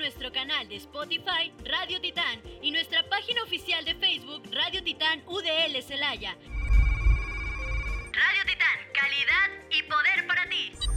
Nuestro 0.00 0.32
canal 0.32 0.66
de 0.66 0.76
Spotify 0.76 1.52
Radio 1.62 2.00
Titán 2.00 2.40
y 2.62 2.70
nuestra 2.70 3.06
página 3.10 3.42
oficial 3.42 3.84
de 3.84 3.94
Facebook 3.96 4.42
Radio 4.50 4.82
Titán 4.82 5.22
UDL 5.26 5.82
Celaya. 5.82 6.34
Radio 8.12 8.42
Titán, 8.46 8.78
calidad 8.94 9.50
y 9.70 9.82
poder 9.82 10.26
para 10.26 10.48
ti. 10.48 10.89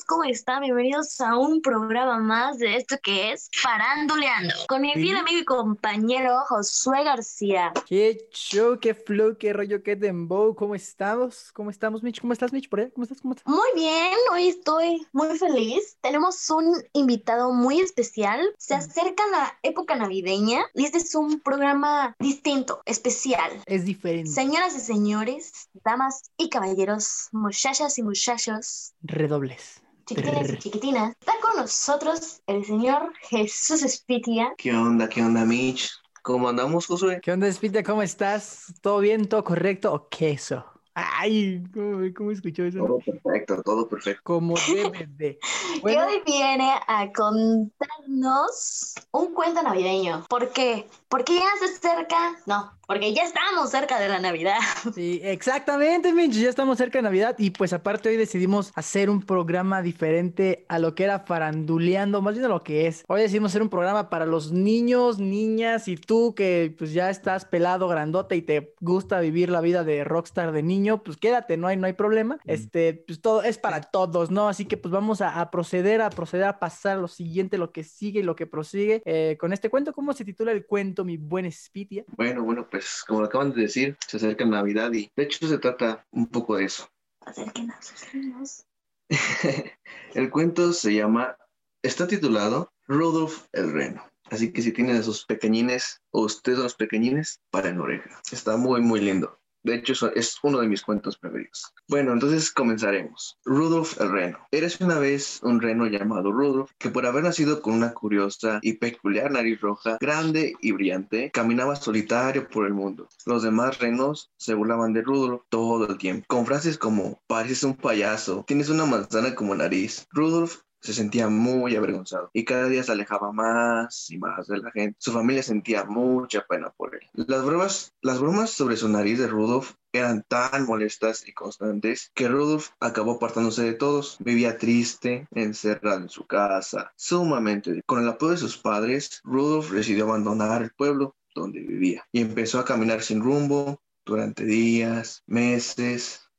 Amigos? 0.00 0.04
¿Cómo 0.06 0.24
están? 0.24 0.62
Bienvenidos 0.62 1.20
a 1.20 1.36
un 1.36 1.60
programa 1.62 2.18
más 2.18 2.58
de 2.58 2.76
esto 2.76 2.96
que 3.02 3.32
es 3.32 3.48
Faranduleando. 3.52 4.54
Con 4.68 4.82
mi 4.82 4.92
fiel 4.92 5.16
amigo 5.16 5.38
y 5.40 5.44
compañero 5.44 6.40
Josué 6.48 7.04
García. 7.04 7.72
Qué 7.86 8.28
show, 8.32 8.78
qué 8.80 8.94
flow, 8.94 9.36
qué 9.38 9.52
rollo, 9.52 9.82
qué 9.82 9.96
dembow. 9.96 10.54
¿Cómo 10.54 10.74
estamos? 10.74 11.52
¿Cómo 11.52 11.70
estamos, 11.70 12.02
Mitch? 12.02 12.20
¿Cómo 12.20 12.32
estás, 12.32 12.52
Mitch? 12.52 12.68
¿Por 12.68 12.80
ahí? 12.80 12.90
¿Cómo 12.90 13.04
estás? 13.04 13.20
¿Cómo 13.20 13.34
estás? 13.34 13.46
Muy 13.46 13.68
bien, 13.74 14.14
hoy 14.32 14.48
estoy 14.48 15.06
muy 15.12 15.36
feliz. 15.38 15.96
Tenemos 16.00 16.48
un 16.50 16.82
invitado 16.92 17.52
muy 17.52 17.80
especial. 17.80 18.40
Se 18.58 18.74
acerca 18.74 19.22
la 19.30 19.58
época 19.62 19.96
navideña 19.96 20.62
y 20.74 20.84
este 20.84 20.98
es 20.98 21.14
un 21.14 21.40
programa 21.40 22.14
distinto, 22.18 22.82
especial. 22.84 23.50
Es 23.66 23.84
diferente. 23.84 24.30
Señoras 24.30 24.76
y 24.76 24.80
señores, 24.80 25.68
damas 25.84 26.30
y 26.36 26.48
caballeros, 26.48 27.28
muchachas 27.32 27.98
y 27.98 28.02
muchachos. 28.02 28.94
Redobles. 29.02 29.80
Chiquitinas 30.10 30.50
y 30.50 30.58
chiquitinas. 30.58 31.16
Está 31.20 31.34
con 31.40 31.60
nosotros 31.60 32.42
el 32.48 32.64
señor 32.64 33.12
Jesús 33.28 33.84
Espitia. 33.84 34.52
¿Qué 34.58 34.72
onda? 34.72 35.08
¿Qué 35.08 35.22
onda, 35.22 35.44
Mitch? 35.44 35.88
¿Cómo 36.22 36.48
andamos, 36.48 36.86
Josué? 36.86 37.20
¿Qué 37.22 37.30
onda, 37.30 37.46
Espitia? 37.46 37.84
¿Cómo 37.84 38.02
estás? 38.02 38.74
¿Todo 38.80 38.98
bien? 38.98 39.28
¿Todo 39.28 39.44
correcto? 39.44 39.92
¿O 39.92 40.08
queso? 40.08 40.64
Ay, 40.94 41.62
¿cómo, 41.72 42.00
cómo 42.16 42.32
escuchó 42.32 42.64
eso? 42.64 42.78
Todo 42.78 42.98
perfecto, 42.98 43.62
todo 43.62 43.88
perfecto. 43.88 44.20
Como 44.24 44.54
debe 44.74 45.06
de. 45.16 45.38
Y 45.76 45.86
hoy 45.86 46.22
viene 46.26 46.72
a 46.88 47.12
contarnos 47.12 48.94
un 49.12 49.32
cuento 49.32 49.62
navideño. 49.62 50.24
¿Por 50.28 50.50
qué? 50.50 50.88
Porque 51.08 51.36
ya 51.36 51.50
se 51.60 51.66
acerca. 51.72 52.36
No, 52.46 52.72
porque 52.90 53.14
ya 53.14 53.22
estamos 53.22 53.70
cerca 53.70 54.00
de 54.00 54.08
la 54.08 54.18
Navidad. 54.18 54.58
Sí, 54.94 55.20
exactamente, 55.22 56.12
Mitch, 56.12 56.32
ya 56.32 56.48
estamos 56.48 56.78
cerca 56.78 56.98
de 56.98 57.02
Navidad 57.02 57.36
y 57.38 57.50
pues 57.50 57.72
aparte 57.72 58.08
hoy 58.08 58.16
decidimos 58.16 58.72
hacer 58.74 59.08
un 59.08 59.22
programa 59.22 59.82
diferente 59.82 60.64
a 60.68 60.80
lo 60.80 60.94
que 60.96 61.04
era 61.04 61.20
faranduleando, 61.20 62.20
más 62.22 62.34
bien 62.34 62.46
a 62.46 62.48
lo 62.48 62.64
que 62.64 62.88
es. 62.88 63.04
Hoy 63.06 63.20
decidimos 63.20 63.52
hacer 63.52 63.62
un 63.62 63.68
programa 63.68 64.10
para 64.10 64.26
los 64.26 64.50
niños, 64.50 65.20
niñas 65.20 65.86
y 65.86 65.96
tú 65.96 66.34
que 66.34 66.74
pues 66.76 66.92
ya 66.92 67.10
estás 67.10 67.44
pelado, 67.44 67.86
grandote 67.86 68.34
y 68.34 68.42
te 68.42 68.74
gusta 68.80 69.20
vivir 69.20 69.50
la 69.50 69.60
vida 69.60 69.84
de 69.84 70.02
rockstar 70.02 70.50
de 70.50 70.62
niño, 70.64 71.04
pues 71.04 71.16
quédate, 71.16 71.56
no 71.56 71.68
hay, 71.68 71.76
no 71.76 71.86
hay 71.86 71.92
problema. 71.92 72.38
Este, 72.44 73.04
pues 73.06 73.20
todo 73.20 73.42
es 73.42 73.58
para 73.58 73.82
todos, 73.82 74.32
¿no? 74.32 74.48
Así 74.48 74.64
que 74.64 74.76
pues 74.76 74.90
vamos 74.90 75.20
a, 75.20 75.48
proceder, 75.50 76.02
a 76.02 76.10
proceder 76.10 76.46
a 76.46 76.58
pasar 76.58 76.98
lo 76.98 77.08
siguiente, 77.08 77.58
lo 77.58 77.70
que 77.70 77.84
sigue 77.84 78.20
y 78.20 78.24
lo 78.24 78.34
que 78.34 78.46
prosigue 78.46 79.02
eh, 79.04 79.36
con 79.38 79.52
este 79.52 79.70
cuento. 79.70 79.92
¿Cómo 79.92 80.12
se 80.12 80.24
titula 80.24 80.50
el 80.50 80.66
cuento, 80.66 81.04
mi 81.04 81.18
buen 81.18 81.50
Spitia? 81.52 82.04
Bueno, 82.16 82.42
bueno, 82.42 82.66
pues 82.68 82.79
pues, 82.80 83.04
como 83.06 83.20
lo 83.20 83.26
acaban 83.26 83.52
de 83.52 83.62
decir, 83.62 83.96
se 84.06 84.16
acerca 84.16 84.44
Navidad 84.44 84.92
y 84.92 85.10
de 85.14 85.22
hecho 85.22 85.46
se 85.46 85.58
trata 85.58 86.06
un 86.10 86.26
poco 86.26 86.56
de 86.56 86.64
eso. 86.64 86.88
Acérquenos, 87.20 88.64
el 90.14 90.30
cuento 90.30 90.72
se 90.72 90.94
llama, 90.94 91.36
está 91.82 92.06
titulado 92.06 92.72
Rudolf 92.86 93.46
el 93.52 93.72
Reno. 93.72 94.04
Así 94.30 94.52
que 94.52 94.62
si 94.62 94.72
tienen 94.72 94.96
a 94.96 95.02
sus 95.02 95.26
pequeñines 95.26 96.00
o 96.10 96.22
ustedes 96.22 96.56
son 96.56 96.64
los 96.64 96.76
pequeñines, 96.76 97.40
para 97.50 97.68
en 97.68 97.80
oreja. 97.80 98.20
Está 98.30 98.56
muy, 98.56 98.80
muy 98.80 99.00
lindo. 99.00 99.40
De 99.62 99.74
hecho, 99.74 100.12
es 100.14 100.36
uno 100.42 100.58
de 100.60 100.68
mis 100.68 100.82
cuentos 100.82 101.18
preferidos. 101.18 101.72
Bueno, 101.88 102.12
entonces 102.12 102.50
comenzaremos. 102.50 103.38
Rudolf 103.44 104.00
el 104.00 104.10
reno. 104.10 104.38
Eres 104.50 104.80
una 104.80 104.98
vez 104.98 105.40
un 105.42 105.60
reno 105.60 105.86
llamado 105.86 106.32
Rudolf 106.32 106.70
que 106.78 106.90
por 106.90 107.06
haber 107.06 107.24
nacido 107.24 107.60
con 107.60 107.74
una 107.74 107.92
curiosa 107.92 108.58
y 108.62 108.74
peculiar 108.74 109.30
nariz 109.30 109.60
roja, 109.60 109.98
grande 110.00 110.54
y 110.60 110.72
brillante, 110.72 111.30
caminaba 111.30 111.76
solitario 111.76 112.48
por 112.48 112.66
el 112.66 112.74
mundo. 112.74 113.08
Los 113.26 113.42
demás 113.42 113.78
renos 113.78 114.30
se 114.36 114.54
burlaban 114.54 114.92
de 114.92 115.02
Rudolf 115.02 115.42
todo 115.48 115.88
el 115.88 115.98
tiempo, 115.98 116.24
con 116.28 116.46
frases 116.46 116.78
como 116.78 117.20
pareces 117.26 117.64
un 117.64 117.76
payaso, 117.76 118.44
tienes 118.46 118.68
una 118.68 118.86
manzana 118.86 119.34
como 119.34 119.54
nariz. 119.54 120.06
Rudolf 120.10 120.62
se 120.80 120.94
sentía 120.94 121.28
muy 121.28 121.76
avergonzado 121.76 122.30
y 122.32 122.44
cada 122.44 122.68
día 122.68 122.82
se 122.82 122.92
alejaba 122.92 123.32
más 123.32 124.10
y 124.10 124.18
más 124.18 124.46
de 124.46 124.58
la 124.58 124.70
gente. 124.70 124.96
Su 124.98 125.12
familia 125.12 125.42
sentía 125.42 125.84
mucha 125.84 126.46
pena 126.46 126.70
por 126.70 126.94
él. 126.94 127.02
Las 127.12 127.44
bromas, 127.44 127.92
las 128.00 128.18
bromas 128.18 128.50
sobre 128.50 128.76
su 128.76 128.88
nariz 128.88 129.18
de 129.18 129.26
Rudolf 129.26 129.74
eran 129.92 130.24
tan 130.28 130.66
molestas 130.66 131.26
y 131.26 131.32
constantes 131.32 132.10
que 132.14 132.28
Rudolf 132.28 132.70
acabó 132.80 133.12
apartándose 133.12 133.62
de 133.62 133.74
todos. 133.74 134.16
Vivía 134.20 134.56
triste, 134.56 135.26
encerrado 135.32 136.02
en 136.02 136.08
su 136.08 136.26
casa, 136.26 136.92
sumamente. 136.96 137.82
Con 137.86 138.02
el 138.02 138.08
apoyo 138.08 138.32
de 138.32 138.38
sus 138.38 138.56
padres, 138.56 139.20
Rudolf 139.24 139.70
decidió 139.70 140.04
abandonar 140.04 140.62
el 140.62 140.70
pueblo 140.70 141.16
donde 141.34 141.60
vivía 141.60 142.06
y 142.12 142.20
empezó 142.20 142.58
a 142.58 142.64
caminar 142.64 143.02
sin 143.02 143.22
rumbo 143.22 143.80
durante 144.04 144.44
días, 144.44 145.22
meses, 145.26 146.29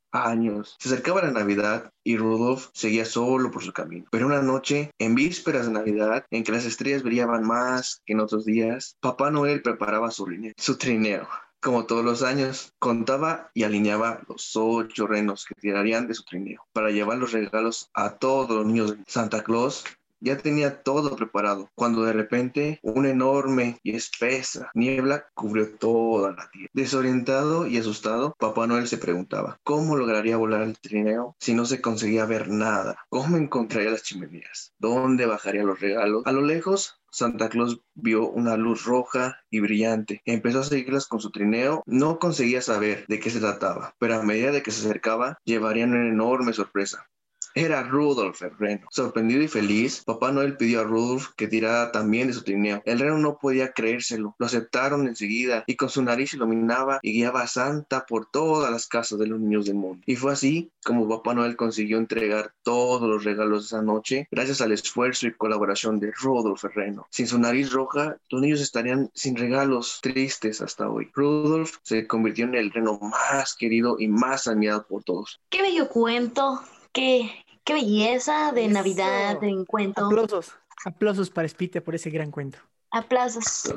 Se 0.78 0.90
acercaba 0.90 1.22
la 1.22 1.32
Navidad 1.32 1.92
y 2.04 2.18
Rudolf 2.18 2.68
seguía 2.74 3.06
solo 3.06 3.50
por 3.50 3.64
su 3.64 3.72
camino. 3.72 4.06
Pero 4.12 4.26
una 4.26 4.42
noche, 4.42 4.92
en 5.00 5.16
vísperas 5.16 5.68
de 5.68 5.72
Navidad, 5.72 6.26
en 6.32 6.44
que 6.44 6.52
las 6.52 6.66
estrellas 6.66 7.04
brillaban 7.04 7.48
más 7.48 8.02
que 8.06 8.14
en 8.14 8.20
otros 8.20 8.46
días, 8.46 8.98
Papá 9.00 9.32
Noel 9.32 9.62
preparaba 9.62 10.12
su, 10.12 10.28
su 10.58 10.78
trineo. 10.78 11.28
Como 11.62 11.86
todos 11.86 12.04
los 12.04 12.24
años, 12.24 12.74
contaba 12.80 13.52
y 13.54 13.64
alineaba 13.64 14.22
los 14.28 14.56
ocho 14.56 15.06
renos 15.08 15.46
que 15.46 15.56
tirarían 15.56 16.08
de 16.08 16.16
su 16.16 16.24
trineo 16.24 16.66
para 16.74 16.90
llevar 16.90 17.20
los 17.20 17.32
regalos 17.32 17.90
a 17.94 18.18
todos 18.18 18.50
los 18.50 18.66
niños. 18.66 18.96
Santa 19.08 19.44
Claus 19.44 19.86
ya 20.22 20.38
tenía 20.38 20.84
todo 20.84 21.16
preparado, 21.16 21.70
cuando 21.76 22.04
de 22.04 22.14
repente 22.14 22.80
una 22.84 23.10
enorme 23.10 23.80
y 23.84 23.96
espesa 23.96 24.70
niebla 24.74 25.26
cubrió 25.34 25.76
toda 25.78 26.32
la 26.32 26.50
tierra. 26.52 26.70
Desorientado 26.74 27.68
y 27.68 27.78
asustado, 27.78 28.36
Papá 28.40 28.68
Noel 28.68 28.88
se 28.88 28.98
preguntaba, 28.98 29.60
¿cómo 29.64 29.98
lograría 29.98 30.38
volar 30.38 30.62
el 30.62 30.80
trineo 30.80 31.36
si 31.40 31.54
no 31.54 31.66
se 31.66 31.82
conseguía 31.82 32.26
ver 32.26 32.50
nada? 32.50 32.98
¿Cómo 33.10 33.38
encontraría 33.38 33.92
las 33.92 34.04
chimeneas? 34.04 34.74
¿Dónde 34.78 35.26
bajaría 35.26 35.64
los 35.64 35.80
regalos? 35.80 36.24
A 36.26 36.32
lo 36.32 36.42
lejos, 36.42 37.02
Santa 37.12 37.50
Claus 37.50 37.82
vio 37.94 38.30
una 38.30 38.56
luz 38.56 38.86
roja 38.86 39.42
y 39.50 39.60
brillante. 39.60 40.22
Empezó 40.26 40.60
a 40.60 40.64
seguirlas 40.64 41.08
con 41.08 41.20
su 41.20 41.30
trineo. 41.30 41.84
No 41.86 42.20
conseguía 42.20 42.62
saber 42.62 43.06
de 43.08 43.20
qué 43.20 43.30
se 43.30 43.42
trataba, 43.42 43.96
pero 44.00 44.16
a 44.16 44.24
medida 44.24 44.52
de 44.52 44.64
que 44.64 44.72
se 44.72 44.86
acercaba, 44.86 45.38
llevarían 45.44 45.92
una 45.92 46.08
enorme 46.08 46.54
sorpresa. 46.54 47.08
Era 47.54 47.84
Rudolf 47.84 48.42
el 48.42 48.58
reno. 48.58 48.88
Sorprendido 48.90 49.42
y 49.42 49.48
feliz, 49.48 50.04
Papá 50.06 50.32
Noel 50.32 50.58
pidió 50.58 50.82
a 50.82 50.84
Rudolf 50.84 51.30
que 51.36 51.48
tirara 51.48 51.92
también 51.92 52.28
de 52.28 52.34
su 52.34 52.44
trineo. 52.44 52.82
El 52.86 53.00
reno 53.00 53.18
no 53.18 53.38
podía 53.38 53.74
creérselo. 53.74 54.36
Lo 54.38 54.46
aceptaron 54.46 55.08
enseguida 55.08 55.64
y 55.68 55.76
con 55.76 55.90
su 55.90 56.02
nariz 56.02 56.34
iluminaba 56.34 57.00
y 57.02 57.14
guiaba 57.14 57.42
a 57.42 57.48
Santa 57.48 58.06
por 58.08 58.30
todas 58.32 58.72
las 58.72 58.88
casas 58.88 59.20
de 59.20 59.28
los 59.28 59.40
niños 59.40 59.66
del 59.66 59.76
mundo. 59.76 60.02
Y 60.06 60.16
fue 60.16 60.32
así 60.32 60.72
como 60.86 61.10
Papá 61.10 61.34
Noel 61.34 61.56
consiguió 61.56 61.98
entregar 61.98 62.54
todos 62.64 63.08
los 63.08 63.24
regalos 63.24 63.66
esa 63.66 63.82
noche 63.82 64.28
gracias 64.32 64.62
al 64.62 64.72
esfuerzo 64.72 65.28
y 65.28 65.34
colaboración 65.34 66.00
de 66.00 66.12
Rudolf 66.12 66.64
el 66.66 66.74
reno. 66.74 67.08
Sin 67.10 67.28
su 67.28 67.38
nariz 67.38 67.72
roja, 67.72 68.18
los 68.30 68.42
niños 68.42 68.62
estarían 68.62 69.10
sin 69.14 69.36
regalos 69.36 70.00
tristes 70.02 70.62
hasta 70.62 70.90
hoy. 70.90 71.10
Rudolf 71.14 71.78
se 71.84 72.08
convirtió 72.08 72.46
en 72.46 72.56
el 72.56 72.72
reno 72.72 73.00
más 73.02 73.56
querido 73.56 73.98
y 74.00 74.08
más 74.08 74.48
admirado 74.48 74.86
por 74.88 75.04
todos. 75.04 75.40
¡Qué 75.50 75.62
bello 75.62 75.90
cuento! 75.90 76.62
Qué, 76.94 77.46
qué 77.64 77.74
belleza 77.74 78.52
de 78.52 78.68
Navidad, 78.68 79.40
de 79.40 79.50
encuentro. 79.50 80.08
Aplausos, 80.08 80.52
aplausos 80.86 81.30
para 81.30 81.48
Spite 81.48 81.82
por 81.82 81.96
ese 81.96 82.10
gran 82.10 82.32
cuento. 82.32 82.60
Aplausos. 82.92 83.74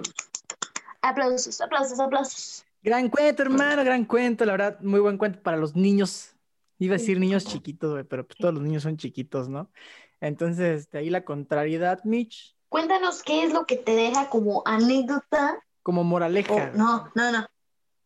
Aplausos, 1.01 1.61
aplausos, 1.61 2.01
aplausos. 2.01 2.65
Gran 2.83 3.09
cuento, 3.09 3.43
hermano, 3.43 3.85
gran 3.85 4.05
cuento, 4.05 4.45
la 4.45 4.53
verdad, 4.53 4.81
muy 4.81 5.01
buen 5.01 5.17
cuento 5.17 5.41
para 5.43 5.57
los 5.57 5.77
niños. 5.77 6.35
Iba 6.79 6.97
a 6.97 6.99
decir 6.99 7.21
niños 7.21 7.45
chiquitos, 7.45 8.05
pero 8.09 8.27
pues 8.27 8.37
todos 8.37 8.55
los 8.55 8.63
niños 8.63 8.83
son 8.83 8.97
chiquitos, 8.97 9.49
¿no? 9.49 9.71
Entonces, 10.21 10.91
de 10.91 10.99
ahí 10.99 11.11
la 11.11 11.25
contrariedad, 11.25 12.03
Mitch. 12.05 12.57
Cuéntanos 12.69 13.23
qué 13.23 13.45
es 13.45 13.53
lo 13.53 13.67
que 13.67 13.77
te 13.77 13.95
deja 13.95 14.29
como 14.29 14.63
anécdota. 14.67 15.63
Como 15.83 16.03
moraleja. 16.03 16.73
no, 16.75 17.11
no, 17.15 17.31
no. 17.31 17.47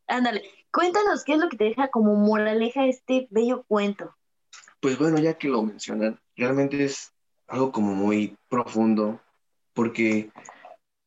Ándale, 0.06 0.43
cuéntanos 0.70 1.25
qué 1.25 1.34
es 1.34 1.38
lo 1.38 1.49
que 1.49 1.56
te 1.56 1.64
deja 1.64 1.88
como 1.88 2.14
moraleja 2.16 2.87
este 2.87 3.26
bello 3.31 3.64
cuento. 3.66 4.14
Pues 4.80 4.98
bueno, 4.98 5.19
ya 5.19 5.34
que 5.34 5.48
lo 5.48 5.62
mencionan, 5.62 6.20
realmente 6.36 6.84
es 6.84 7.12
algo 7.46 7.72
como 7.72 7.94
muy 7.94 8.36
profundo, 8.48 9.20
porque 9.72 10.30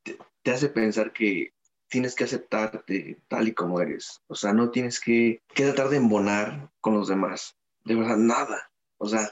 te, 0.03 0.17
te 0.41 0.51
hace 0.51 0.69
pensar 0.69 1.13
que 1.13 1.53
tienes 1.87 2.15
que 2.15 2.23
aceptarte 2.23 3.19
tal 3.27 3.47
y 3.47 3.53
como 3.53 3.79
eres. 3.81 4.21
O 4.27 4.35
sea, 4.35 4.53
no 4.53 4.71
tienes 4.71 4.99
que, 4.99 5.41
que 5.53 5.63
tratar 5.65 5.89
de 5.89 5.97
embonar 5.97 6.69
con 6.79 6.93
los 6.95 7.07
demás. 7.07 7.55
De 7.83 7.95
verdad, 7.95 8.17
nada. 8.17 8.71
O 8.97 9.07
sea, 9.07 9.29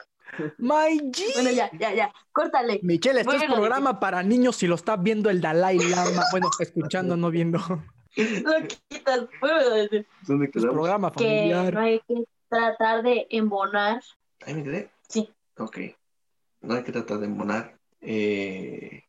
My 0.58 0.98
G. 1.12 1.34
Bueno, 1.34 1.52
ya, 1.52 1.70
ya, 1.78 1.94
ya, 1.94 2.14
córtale. 2.32 2.80
Michelle, 2.84 3.22
este 3.22 3.36
es 3.36 3.44
programa 3.46 4.00
para 4.00 4.24
niños 4.24 4.56
si 4.58 4.68
lo 4.68 4.76
está 4.76 4.96
viendo 4.96 5.30
el 5.30 5.42
Dalai 5.42 5.78
Lama. 5.80 6.24
Bueno, 6.32 6.50
escuchando, 6.60 7.18
no 7.18 7.30
viendo. 7.32 7.60
Lo 8.16 8.68
quitas, 8.90 9.28
decir. 9.74 10.08
¿dónde 10.28 10.46
Es 10.46 10.52
quedamos? 10.52 10.74
programa 10.74 11.12
Que 11.12 11.24
familiar. 11.24 11.74
no 11.74 11.80
hay 11.80 12.00
que 12.08 12.24
tratar 12.50 13.04
de 13.04 13.28
embonar. 13.30 14.02
¿Ahí 14.46 14.54
me 14.54 14.64
quedé? 14.64 14.92
Sí. 15.08 15.30
Ok. 15.58 15.80
No 16.62 16.76
hay 16.76 16.84
que 16.84 16.92
tratar 16.92 17.20
de 17.20 17.26
embonar. 17.26 17.78
Eh... 18.02 19.04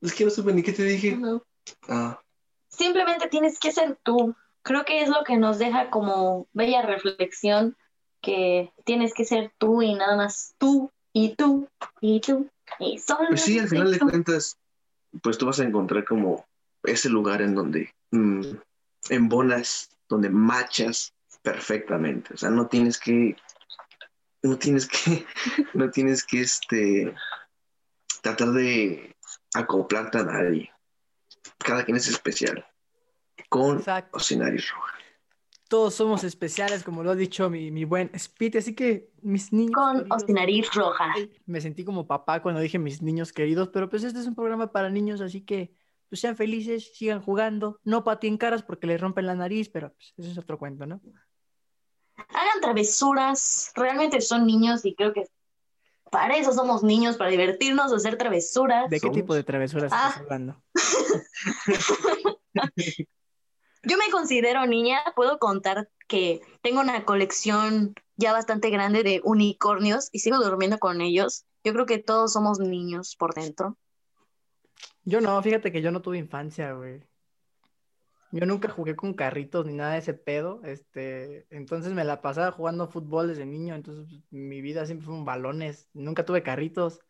Es 0.00 0.14
que 0.14 0.24
no 0.24 0.30
supe 0.30 0.52
ni 0.52 0.62
qué 0.62 0.72
te 0.72 0.84
dije. 0.84 1.16
No. 1.16 1.42
Ah, 1.88 2.20
Simplemente 2.68 3.28
tienes 3.28 3.58
que 3.58 3.72
ser 3.72 3.98
tú. 4.02 4.34
Creo 4.62 4.84
que 4.84 5.02
es 5.02 5.08
lo 5.08 5.24
que 5.24 5.36
nos 5.36 5.58
deja 5.58 5.90
como 5.90 6.46
bella 6.52 6.82
reflexión, 6.82 7.76
que 8.20 8.72
tienes 8.84 9.14
que 9.14 9.24
ser 9.24 9.52
tú 9.58 9.82
y 9.82 9.94
nada 9.94 10.16
más 10.16 10.54
tú 10.58 10.90
y 11.12 11.34
tú 11.34 11.68
y 12.00 12.20
tú 12.20 12.50
y 12.78 12.98
solo 12.98 13.28
pues 13.28 13.42
sí, 13.42 13.58
al 13.58 13.68
final 13.68 13.92
de 13.92 13.98
cuentas, 13.98 14.58
pues 15.22 15.38
tú 15.38 15.46
vas 15.46 15.60
a 15.60 15.64
encontrar 15.64 16.04
como 16.04 16.44
ese 16.82 17.08
lugar 17.08 17.42
en 17.42 17.54
donde 17.54 17.94
mm, 18.10 18.42
embonas, 19.10 19.90
donde 20.08 20.28
machas 20.28 21.14
perfectamente. 21.42 22.34
O 22.34 22.36
sea, 22.36 22.50
no 22.50 22.66
tienes 22.66 22.98
que, 22.98 23.36
no 24.42 24.58
tienes 24.58 24.86
que, 24.88 25.26
no 25.74 25.90
tienes 25.90 26.24
que 26.24 26.40
este 26.40 27.14
tratar 28.22 28.50
de 28.52 29.14
acoplarte 29.54 30.18
a 30.18 30.24
nadie. 30.24 30.70
Cada 31.58 31.84
quien 31.84 31.96
es 31.96 32.08
especial. 32.08 32.66
Con 33.48 33.78
Exacto. 33.78 34.16
o 34.16 34.20
sin 34.20 34.40
nariz 34.40 34.70
roja. 34.70 34.92
Todos 35.68 35.94
somos 35.94 36.22
especiales, 36.22 36.84
como 36.84 37.02
lo 37.02 37.10
ha 37.10 37.16
dicho 37.16 37.50
mi, 37.50 37.70
mi 37.72 37.84
buen 37.84 38.10
Spiti. 38.16 38.58
Así 38.58 38.74
que 38.74 39.10
mis 39.22 39.52
niños. 39.52 39.74
Con 39.74 39.98
o 39.98 40.02
queridos, 40.02 40.22
sin 40.26 40.34
nariz 40.34 40.70
roja. 40.72 41.14
Me 41.44 41.60
sentí 41.60 41.84
como 41.84 42.06
papá 42.06 42.40
cuando 42.40 42.60
dije 42.60 42.78
mis 42.78 43.02
niños 43.02 43.32
queridos, 43.32 43.68
pero 43.68 43.88
pues 43.88 44.04
este 44.04 44.20
es 44.20 44.26
un 44.26 44.34
programa 44.34 44.70
para 44.70 44.90
niños, 44.90 45.20
así 45.20 45.42
que 45.42 45.74
pues 46.08 46.20
sean 46.20 46.36
felices, 46.36 46.92
sigan 46.96 47.20
jugando, 47.20 47.80
no 47.82 48.04
patien 48.04 48.36
caras 48.36 48.62
porque 48.62 48.86
les 48.86 49.00
rompen 49.00 49.26
la 49.26 49.34
nariz, 49.34 49.68
pero 49.68 49.92
pues 49.92 50.14
ese 50.16 50.30
es 50.30 50.38
otro 50.38 50.56
cuento, 50.56 50.86
¿no? 50.86 51.00
Hagan 52.16 52.60
travesuras. 52.60 53.72
Realmente 53.74 54.20
son 54.20 54.46
niños 54.46 54.84
y 54.84 54.94
creo 54.94 55.12
que 55.12 55.26
para 56.10 56.36
eso 56.36 56.52
somos 56.52 56.82
niños, 56.82 57.16
para 57.16 57.30
divertirnos, 57.30 57.92
hacer 57.92 58.16
travesuras. 58.16 58.88
¿De 58.90 58.96
qué 58.96 59.08
Somos- 59.08 59.16
tipo 59.16 59.34
de 59.34 59.42
travesuras 59.44 59.92
Ah. 59.94 60.08
estás 60.10 60.22
hablando? 60.22 60.62
Yo 63.82 63.96
me 63.98 64.10
considero 64.10 64.66
niña, 64.66 65.00
puedo 65.14 65.38
contar 65.38 65.88
que 66.08 66.40
tengo 66.62 66.80
una 66.80 67.04
colección 67.04 67.94
ya 68.16 68.32
bastante 68.32 68.70
grande 68.70 69.02
de 69.02 69.20
unicornios 69.24 70.08
y 70.12 70.20
sigo 70.20 70.38
durmiendo 70.38 70.78
con 70.78 71.00
ellos. 71.00 71.44
Yo 71.62 71.72
creo 71.72 71.86
que 71.86 71.98
todos 71.98 72.32
somos 72.32 72.58
niños 72.58 73.14
por 73.16 73.34
dentro. 73.34 73.76
Yo 75.04 75.20
no, 75.20 75.40
fíjate 75.42 75.70
que 75.70 75.82
yo 75.82 75.90
no 75.92 76.02
tuve 76.02 76.18
infancia, 76.18 76.72
güey. 76.72 77.00
Yo 78.30 78.44
nunca 78.46 78.68
jugué 78.68 78.96
con 78.96 79.14
carritos 79.14 79.66
ni 79.66 79.72
nada 79.74 79.92
de 79.92 79.98
ese 80.00 80.14
pedo, 80.14 80.60
este, 80.64 81.46
entonces 81.50 81.92
me 81.94 82.04
la 82.04 82.20
pasaba 82.22 82.52
jugando 82.52 82.88
fútbol 82.88 83.28
desde 83.28 83.46
niño, 83.46 83.74
entonces 83.74 84.06
pues, 84.08 84.22
mi 84.30 84.60
vida 84.60 84.84
siempre 84.86 85.06
fueron 85.06 85.24
balones, 85.24 85.88
nunca 85.94 86.24
tuve 86.24 86.42
carritos, 86.42 87.00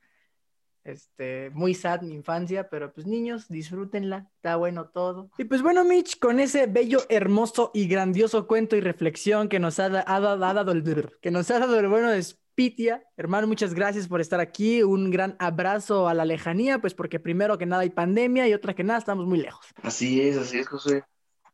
este, 0.86 1.50
muy 1.52 1.74
sad 1.74 2.02
mi 2.02 2.14
infancia, 2.14 2.68
pero 2.70 2.92
pues 2.92 3.06
niños, 3.06 3.48
disfrútenla, 3.48 4.28
está 4.36 4.56
bueno 4.56 4.86
todo. 4.88 5.30
Y 5.38 5.44
pues 5.44 5.62
bueno, 5.62 5.84
Mitch, 5.84 6.18
con 6.18 6.40
ese 6.40 6.66
bello, 6.66 7.00
hermoso 7.08 7.70
y 7.74 7.86
grandioso 7.88 8.46
cuento 8.46 8.76
y 8.76 8.80
reflexión 8.80 9.48
que 9.48 9.58
nos 9.58 9.78
ha, 9.78 9.88
da- 9.88 10.04
ha 10.06 10.20
da- 10.20 10.48
ha 10.50 10.54
dado 10.54 10.72
el, 10.72 11.10
que 11.20 11.30
nos 11.30 11.50
ha 11.50 11.58
dado 11.58 11.78
el 11.78 11.88
bueno 11.88 12.10
de 12.10 12.22
Spitia, 12.22 13.02
hermano, 13.16 13.46
muchas 13.46 13.74
gracias 13.74 14.08
por 14.08 14.20
estar 14.20 14.40
aquí, 14.40 14.82
un 14.82 15.10
gran 15.10 15.36
abrazo 15.38 16.08
a 16.08 16.14
la 16.14 16.24
lejanía, 16.24 16.78
pues 16.78 16.94
porque 16.94 17.20
primero 17.20 17.58
que 17.58 17.66
nada 17.66 17.82
hay 17.82 17.90
pandemia 17.90 18.48
y 18.48 18.54
otra 18.54 18.74
que 18.74 18.84
nada 18.84 18.98
estamos 18.98 19.26
muy 19.26 19.38
lejos. 19.38 19.66
Así 19.82 20.22
es, 20.22 20.38
así 20.38 20.58
es, 20.58 20.68
José. 20.68 21.04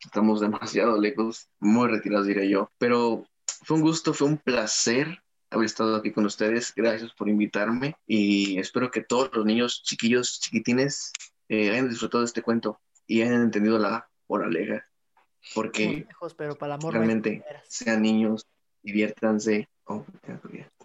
Estamos 0.04 0.40
demasiado 0.40 1.00
lejos, 1.00 1.48
muy 1.60 1.88
retirados, 1.88 2.26
diré 2.26 2.48
yo. 2.48 2.68
Pero 2.78 3.24
fue 3.64 3.76
un 3.76 3.82
gusto, 3.82 4.12
fue 4.12 4.28
un 4.28 4.36
placer 4.36 5.21
haber 5.52 5.66
estado 5.66 5.96
aquí 5.96 6.12
con 6.12 6.24
ustedes. 6.24 6.72
Gracias 6.74 7.12
por 7.12 7.28
invitarme 7.28 7.94
y 8.06 8.58
espero 8.58 8.90
que 8.90 9.02
todos 9.02 9.30
los 9.34 9.44
niños 9.44 9.82
chiquillos, 9.82 10.40
chiquitines, 10.40 11.12
eh, 11.48 11.70
hayan 11.70 11.88
disfrutado 11.88 12.22
de 12.22 12.26
este 12.26 12.42
cuento 12.42 12.80
y 13.06 13.22
hayan 13.22 13.42
entendido 13.42 13.78
la 13.78 14.08
moraleja. 14.28 14.86
Estamos 15.40 15.54
Porque 15.54 16.06
lejos, 16.08 16.34
pero 16.34 16.56
para 16.56 16.74
el 16.74 16.80
amor 16.80 16.94
realmente 16.94 17.44
sean 17.68 18.02
niños, 18.02 18.46
diviértanse. 18.82 19.68
Oh. 19.84 20.04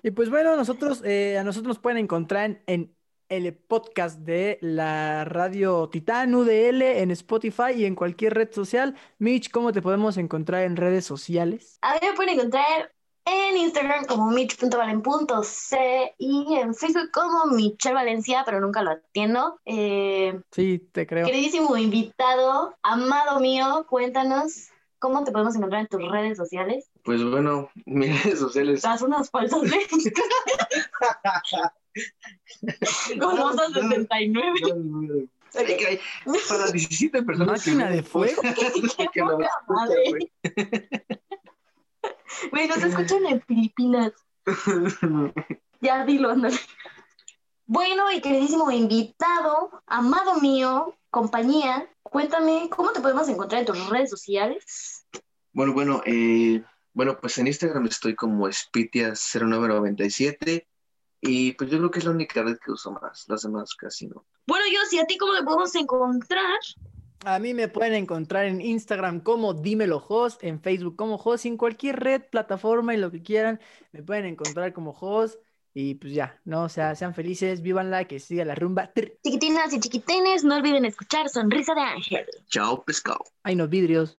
Y 0.04 0.12
pues 0.12 0.30
bueno, 0.30 0.56
nosotros, 0.56 1.02
eh, 1.06 1.38
a 1.38 1.44
nosotros 1.44 1.68
nos 1.76 1.80
pueden 1.80 2.00
encontrar 2.00 2.46
en, 2.46 2.62
en 2.66 2.96
el 3.30 3.54
podcast 3.54 4.20
de 4.20 4.58
la 4.62 5.26
radio 5.26 5.90
Titán 5.90 6.34
UDL 6.34 6.82
en 6.82 7.12
Spotify 7.12 7.74
y 7.76 7.86
en 7.86 7.96
cualquier 7.96 8.34
red 8.34 8.52
social. 8.52 8.96
Mitch, 9.20 9.52
¿cómo 9.52 9.72
te 9.72 9.82
podemos 9.82 10.18
encontrar 10.18 10.64
en 10.64 10.76
redes 10.76 11.06
sociales? 11.06 11.78
A 11.82 11.94
mí 11.94 12.00
me 12.02 12.14
pueden 12.14 12.34
encontrar 12.34 12.92
en 13.28 13.58
Instagram 13.58 14.06
como 14.06 14.32
mich.valen.c 14.32 16.14
y 16.18 16.56
en 16.56 16.74
Facebook 16.74 17.12
como 17.12 17.46
Michelle 17.54 17.96
Valencia, 17.96 18.44
pero 18.46 18.62
nunca 18.62 18.82
lo 18.82 18.92
atiendo. 18.92 19.60
Eh, 19.66 20.40
Sí, 20.52 20.80
te 20.92 21.06
creo. 21.06 21.26
queridísimo 21.26 21.76
invitado, 21.76 22.76
amado 22.82 23.40
mío, 23.40 23.86
cuéntanos 23.90 24.70
cómo 25.00 25.24
te 25.24 25.32
podemos 25.32 25.56
encontrar 25.56 25.82
en 25.82 25.88
tus 25.88 26.10
redes 26.10 26.38
sociales. 26.38 26.90
Pues 27.04 27.24
bueno, 27.24 27.70
mis 27.86 28.24
redes 28.24 28.40
sociales. 28.40 28.82
Das 28.82 29.02
unas 29.02 29.30
falsas 29.30 29.62
de... 29.62 29.88
como 33.20 33.52
esas 33.52 33.74
79. 33.74 35.28
Ay, 35.56 35.78
ay, 35.88 36.00
Para 36.48 36.72
17 36.72 37.24
personas. 37.24 37.66
Máquina 37.66 37.90
de 37.90 38.04
fuego. 38.04 38.42
poca 38.98 39.64
madre. 39.68 40.32
güey. 42.52 42.68
Nos 42.68 42.84
escuchan 42.84 43.26
en 43.26 43.42
Filipinas. 43.42 44.14
Ya 45.80 46.04
dilo, 46.06 46.32
ándale. 46.32 46.58
Bueno, 47.68 48.12
y 48.12 48.20
queridísimo 48.20 48.72
invitado, 48.72 49.84
amado 49.86 50.40
mío, 50.40 50.98
compañía, 51.12 51.88
cuéntame, 52.02 52.68
¿cómo 52.70 52.92
te 52.94 53.02
podemos 53.02 53.30
encontrar 53.30 53.60
en 53.60 53.68
tus 53.68 53.90
redes 53.90 54.10
sociales? 54.10 55.06
Bueno, 55.52 55.74
bueno, 55.74 56.02
eh, 56.06 56.64
bueno, 56.94 57.20
pues 57.20 57.38
en 57.38 57.48
Instagram 57.48 57.86
estoy 57.86 58.16
como 58.16 58.48
Spitia0997 58.48 60.66
y 61.22 61.52
pues 61.54 61.70
yo 61.70 61.78
creo 61.78 61.92
que 61.92 62.00
es 62.00 62.06
la 62.06 62.12
única 62.12 62.42
red 62.42 62.58
que 62.58 62.72
uso 62.72 62.92
más, 62.92 63.26
las 63.28 63.42
demás 63.42 63.76
casi 63.76 64.08
no. 64.08 64.26
Bueno, 64.48 64.66
yo, 64.72 64.80
¿y 64.92 65.00
a 65.00 65.06
ti 65.06 65.18
cómo 65.18 65.34
te 65.34 65.44
podemos 65.44 65.76
encontrar? 65.76 66.60
A 67.26 67.40
mí 67.40 67.54
me 67.54 67.68
pueden 67.68 67.94
encontrar 67.94 68.46
en 68.46 68.62
Instagram 68.62 69.22
como 69.22 69.54
Dímelo 69.54 69.98
Host, 70.08 70.44
en 70.44 70.62
Facebook 70.62 70.96
como 70.96 71.16
Host, 71.16 71.46
en 71.46 71.58
cualquier 71.58 72.00
red, 72.00 72.22
plataforma 72.30 72.94
y 72.94 72.98
lo 72.98 73.12
que 73.12 73.22
quieran, 73.22 73.60
me 73.92 74.04
pueden 74.04 74.26
encontrar 74.26 74.72
como 74.74 74.92
Host. 74.92 75.40
Y 75.74 75.96
pues 75.96 76.14
ya, 76.14 76.40
no, 76.44 76.64
o 76.64 76.70
sea, 76.70 76.96
sean 76.96 77.14
felices, 77.14 77.62
vívanla, 77.62 78.06
que 78.06 78.20
siga 78.20 78.46
la 78.46 78.56
rumba. 78.56 78.92
Chiquitinas 79.24 79.74
y 79.74 79.80
chiquitines, 79.80 80.44
no 80.44 80.56
olviden 80.56 80.86
escuchar 80.86 81.30
Sonrisa 81.30 81.76
de 81.76 81.82
Ángel. 81.82 82.26
Chao, 82.48 82.84
pescado. 82.84 83.24
Hay 83.44 83.56
no 83.56 83.68
vidrios. 83.68 84.16